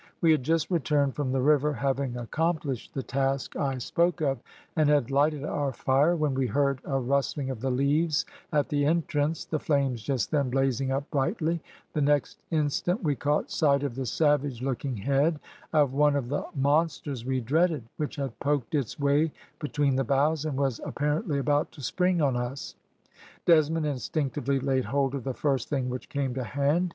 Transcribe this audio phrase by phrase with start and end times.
[0.19, 4.39] We had just returned from the river, having accomplished the task I spoke of,
[4.75, 8.83] and had lighted our fire, when we heard a rustling of the leaves at the
[8.83, 11.61] entrance, the flames just then blazing up brightly;
[11.93, 15.39] the next instant we caught sight of the savage looking head
[15.71, 20.45] of one of the monsters we dreaded, which had poked its way between the boughs,
[20.45, 22.73] and was apparently about to spring on us.
[23.45, 26.89] Desmond instinctively laid hold of the first thing which came to hand.